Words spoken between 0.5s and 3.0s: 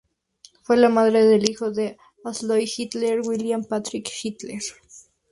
Fue la madre del hijo de Alois